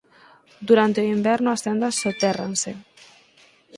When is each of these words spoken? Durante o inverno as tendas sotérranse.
Durante 0.67 0.99
o 1.01 1.09
inverno 1.17 1.49
as 1.51 1.63
tendas 1.65 1.99
sotérranse. 2.03 2.71